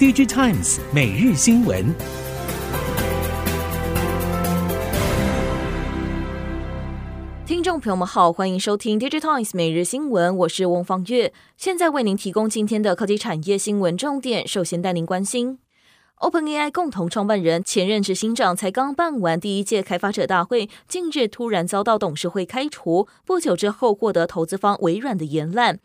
[0.00, 1.94] DigiTimes 每日新闻。
[7.44, 14.48] 听众朋友们好，欢迎收听 DigiTimes 每日新闻，我是翁方月，现在为您提供今天的科技产业新闻重点。
[14.48, 15.58] 首先带您关心
[16.20, 25.78] ，OpenAI 共同创办人、前任执行长才刚办完第一届开发者大会，近日突然遭到董事会开除，不久之后获得投资方微软的延揽。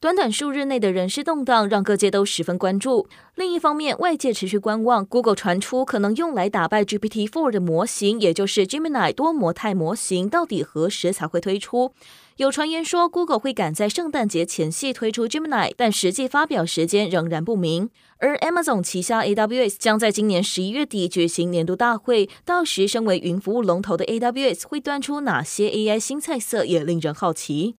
[0.00, 3.08] 短短数日内的人事动荡，让各界都十分关注。
[3.34, 11.92] 另一方面，外界持续观望，Google 传出可能用来打败 GPT-4 的模型，也就是 Gemini 多模态模型，到底何时才会推出？
[12.36, 17.90] 有传言说，Google 会赶在圣诞节前夕推出 Gemini，但实际发表时间仍然不明。
[18.18, 27.74] 而 Amazon 旗下 AWS 将在今年十一月底举行年度大会，到时身为云服务龙头的 AWS 会端出哪些 AI 新菜色，也令人好奇。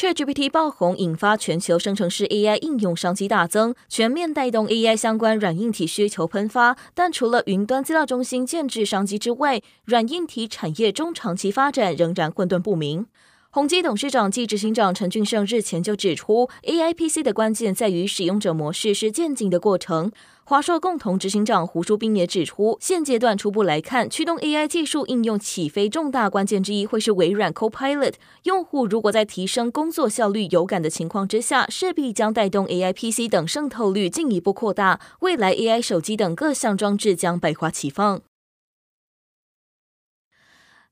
[0.00, 6.76] ChatGPT 爆红，引发全球生成式 AI 应用商机大增，全面带动 AI 相关软硬体需求喷发。
[6.94, 13.06] 但除了云端资料中心建制商机之外，软硬体产业中长期发展仍然混沌不明。
[13.50, 20.12] 宏基董事长暨执行长陈俊盛日前就指出，AI PC 的关键在于使用者模式是渐进的过程。
[20.44, 28.14] 华硕共同执行长胡书斌也指出，现阶段初步来看，驱动 AI 技术应用起飞重大关键之一会是微软 Copilot。
[28.42, 38.20] 用户如果在提升工作效率有感的情况之下，势必将带动 AI PC 等渗透率进一步扩大，未来 AI 手机等各项装置将百花齐放。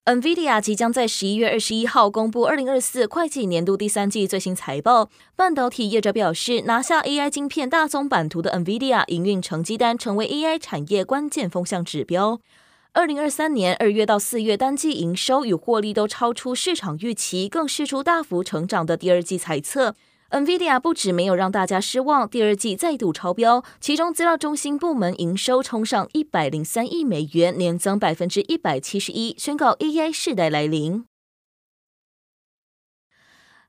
[0.07, 5.11] NVIDIA 即将在十一月二十一号公布二零二四会计年度第三季最新财报。
[5.35, 12.39] 半导体业者表示，拿下 AI 晶片大宗版图的 NVIDIA 营运成绩单成为 AI 产业关键风向指标。
[12.93, 19.97] 二零二三年二月到四月单季营收与获利都超出市场预期，更释出大幅成长的第二季财测。
[20.37, 31.07] NVIDIA 不止没有让大家失望，第二季再度超标，其中资料中心部门营收冲上一百零三亿美元，年增百分之一百七十一，宣告 AI 世代来临。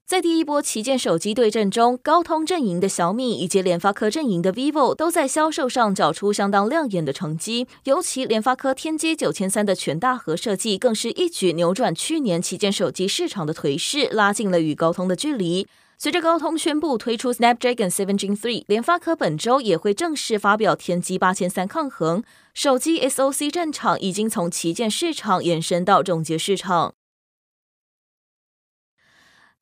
[0.06, 15.66] 在第一波旗舰手机对阵中，高通阵营的小米以及联发科阵营的 vivo 都在销售上缴出相当亮眼的成绩，尤其联发科天玑九千三的全大核设计，更是一举扭转去年旗舰手机市场的颓势，拉近了与高通的距离。
[16.00, 22.24] 随着高通宣布推出 Snapdragon 7 Gen 3，联发科本周也会正式发表天玑八千三抗衡。
[22.54, 26.94] 手机 SoC 战场已经从旗舰市场延伸到中阶市场。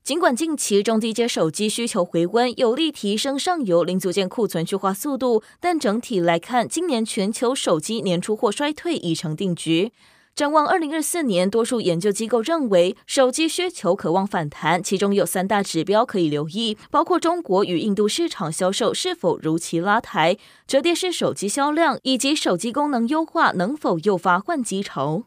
[0.04, 9.94] 尽管近期中低阶手机需求回温，有力提升上游零组件库存去化速度，但整体来看，今年全球手机年出货衰退已成定局。
[10.36, 20.38] 展望二零二四年，多数研究机构认为手机需求可望反弹，其中有三大指标可以留意，包括中国与印度市场销售是否如期拉抬、
[20.68, 25.24] 折叠式手机销量以及手机功能优化能否诱发换机潮。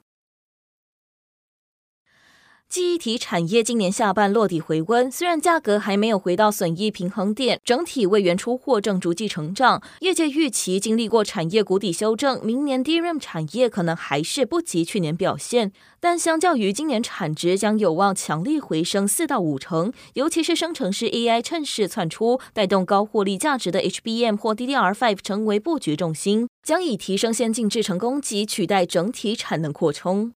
[2.68, 9.82] 记忆体产业今年下半落地回温，虽然价格还没有回到损益平衡点，整体位元出货正逐季成长。
[10.00, 30.32] 业界预期经历过产业谷底修正，明年 DRAM 产业可能还是不及去年表现，但相较于今年产值将有望强力回升四到五成，尤其是生成式 AI 趁势窜出，带动高获利价值的 HBM 或 DDR5 成为布局重心，将以提升先进制程供给取代整体产能扩充。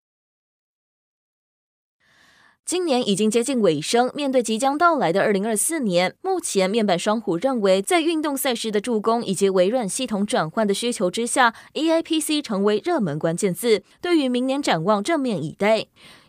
[2.71, 13.83] 今年已经接近尾声，面对即将到来的二零二四年，目前面板双虎认为，在运动赛事的助攻以及微软系统转换的需求之下，AI PC 成为热门关键字。
[14.01, 15.87] 对于明年展望，正面以待。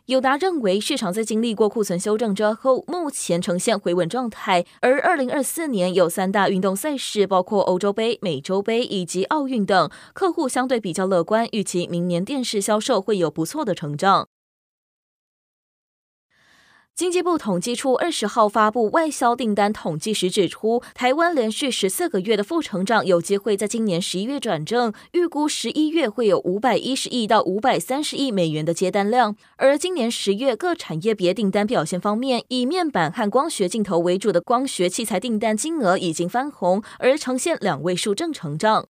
[0.07, 4.65] 友达认为，市场在经历过库存修正之后，目前呈现回稳状态。
[4.79, 14.27] 而二零二四年有三大运动赛事，包括欧洲杯、美洲杯以及奥运等，客户相对比较乐观，预期明年电视销售会有不错的成长。
[17.01, 29.35] 经济部统计处二十号发布外销订单统计时指出，台湾连续十四个月的负成长有机会在今年十一月转正，预估十一月会有五百一十亿到五百三十亿美元的接单量。
[29.57, 38.85] 而今年十月各产业别订单表现方面，以面板和光学镜头为主的光学器材订单金额已经翻红，而呈现两位数正成长。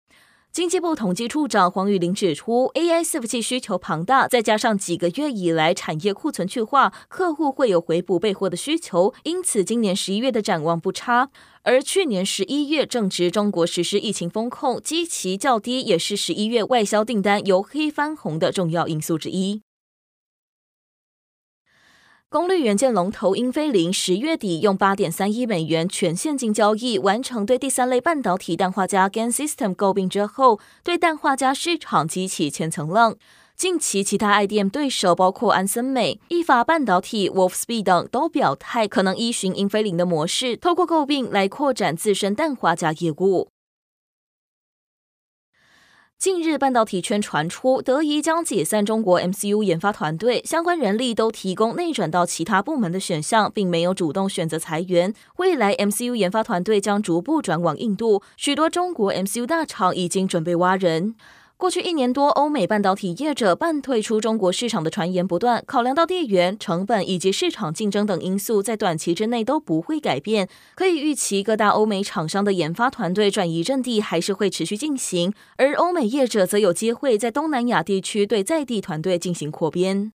[0.58, 11.30] 经济部统计处长黄玉玲指出，AI 伺服器需求庞大，再加上几个月以来产业库存去化，客户会有回补备货的需求，因此今年十一月的展望不差。
[11.62, 19.62] 而去年十一月正值中国实施疫情风控，基期较低，也是十一月外销订单由黑翻红的重要因素之一。
[22.30, 33.16] 功率元件龙头英飞凌十月底用八点三亿美元全现金交易完成对第三类半导体氮化镓 GaN System 购并之后，对氮化镓市场激起千层浪。
[33.56, 43.48] 近期，其他 IDM 对手包括安森美、意法半导体、Wolfspeed 等都表态，可能依循英飞凌的模式，透过购并来扩展自身氮化镓业务。
[46.20, 55.14] 近日，半导体圈传出德仪将解散中国 MCU 研发团队，相关人力都提供内转到其他部门的选项，并没有主动选择裁员。
[55.36, 61.14] 未来 MCU 研发团队将逐步转往印度，许多中国 MCU 大厂已经准备挖人。
[61.58, 65.64] 过去一年多，欧美半导体业者半退出中国市场的传言不断。
[65.66, 70.48] 考量到地缘、成本以及市场竞争等因素，在短期之内都不会改变。
[70.76, 80.14] 可以预期，各大欧美厂商的研发团队转移阵地还是会持续进行，而欧美业者则有机会在东南亚地区对在地团队进行扩编。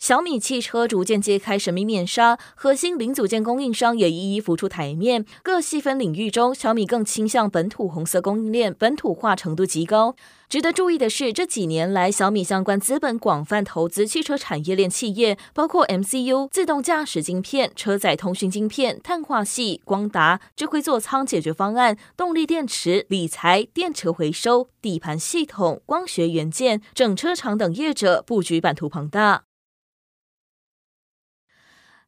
[0.00, 5.26] 小米汽车逐渐揭开神秘面纱，核心零组件供应商也一一浮出台面。
[5.42, 10.16] 各细分领域中，小米更倾向本土红色供应链，本土化程度极高。
[10.48, 29.49] 值得注意的是，这几年来，小米相关资本广泛投资汽车产业链企业，包括 MCU、自动驾驶晶片、车载通讯晶片、碳化矽、光达、智慧座舱解决方案、动力电池、理财、电池回收、底盘系统、光学元件、整车厂等业者，布局版图庞大。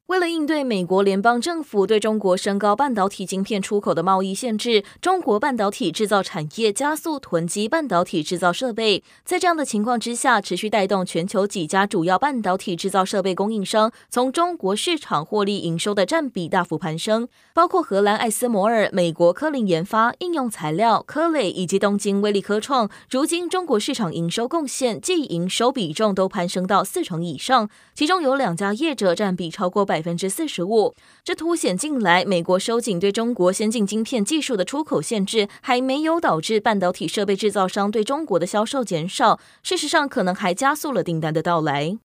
[0.07, 9.01] 为了应对美国联邦政府对中国升高半导体晶片出口的贸易限制，中国半导体制造产业加速囤积半导体制造设备。
[9.23, 22.89] 在这样的情况之下，持续带动全球几家主要半导体制造设备供应商从中国市场获利营收的占比大幅攀升，包括荷兰艾斯摩尔、美国科林研发、应用材料、科磊以及东京威力科创。
[23.09, 41.97] 如今，中国市场营收贡献即营收比重都攀升到四成以上，其中有两家业者占比超过百分之四十五，这凸显近来美国收紧对中国先进晶片技术的出口限制，还没有导致半导体设备制造商对中国的销售减少，事实上可能还加速了订单的到来。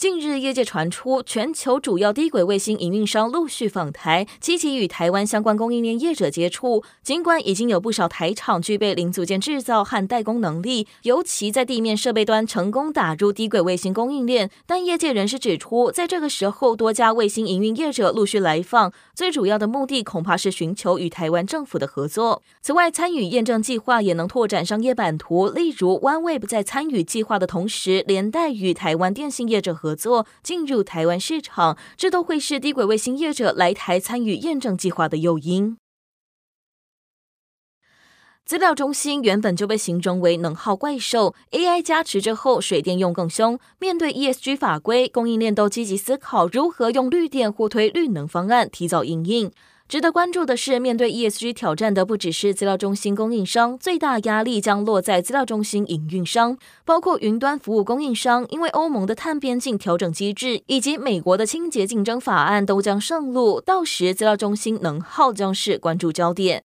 [0.00, 6.82] 近日，业界传出全球主要低轨卫星营运商陆续访台，积极与台湾相关供应链业者接触。
[7.02, 22.42] 尽管已经有不少台厂具备零组件制造和代工能力，尤其在地面设备端成功打入低轨卫星供应链，但业界人士指出，在这个时候多家卫星营运业者陆续来访，最主要的目的恐怕是寻求与台湾政府的合作。
[22.62, 29.89] 此外，参与验证计划也能拓展商业版图，例如 OneWeb 在参与计划的同时，连带与台湾电信业者合。
[29.90, 35.76] 合作进入台湾市场，这都会是低轨卫星业者来台参与验证计划的诱因。
[38.44, 43.58] 资料中心原本就被形容为能耗怪兽，AI 加持之后，水电用更凶。
[43.80, 49.50] 面对 ESG 法规，供应链都积极思考如何用绿电或推绿能方案，提早应应。
[49.90, 66.62] 值得关注的是，面对 ESG 挑战的不只是资料中心供应商，最大压力将落在资料中心营运商，包括云端服务供应商，因为欧盟的碳边境调整机制以及美国的清洁竞争法案都将上路，到时资料中心能耗将是关注焦点。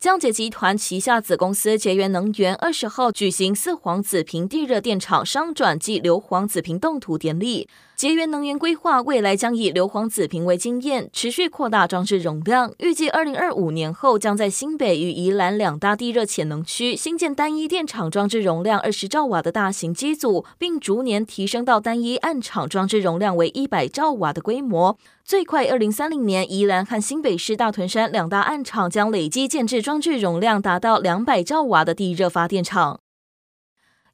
[0.00, 7.68] 降捷集团旗下子公司节源能源二十号举行四皇子坪地热电厂商转暨硫磺子坪动土典礼。
[7.98, 24.96] 捷源能源规划未来将以硫磺子坪为经验，持续扩大装置容量，预计二零二五年后将在新北与宜兰两大地热潜能区新建单一电厂装置容量二十兆瓦的大型机组，并逐年提升到单一暗场装置容量为一百兆瓦的规模。
[25.24, 33.00] 最快二零三零年，宜兰和新北市大屯山两大暗场将累计建置装置容量达到两百兆瓦的地热发电厂。